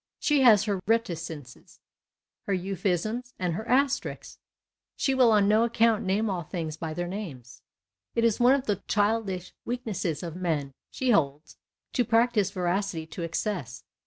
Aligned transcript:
She 0.17 0.41
has 0.41 0.63
her 0.63 0.81
reticences, 0.87 1.79
her 2.47 2.53
euphemisms, 2.55 3.35
and 3.37 3.53
her 3.53 3.67
asterisks. 3.69 4.39
She 4.95 5.13
will 5.13 5.31
on 5.31 5.47
no 5.47 5.63
account 5.63 6.03
name 6.03 6.27
all 6.27 6.41
things 6.41 6.75
by 6.75 6.95
their 6.95 7.07
names. 7.07 7.61
It 8.15 8.23
is 8.23 8.39
one 8.39 8.55
of 8.55 8.65
the 8.65 8.77
childish 8.87 9.53
weak 9.63 9.85
nesses 9.85 10.23
of 10.23 10.35
men, 10.35 10.73
she 10.89 11.11
holds, 11.11 11.55
to 11.93 12.03
practise 12.03 12.49
veracity 12.49 13.05
to 13.05 13.21
excess. 13.21 13.83